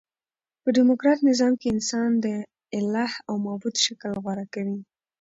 [0.63, 2.27] په ډیموکراټ نظام کښي انسان د
[2.77, 4.79] اله او معبود شکل غوره کوي.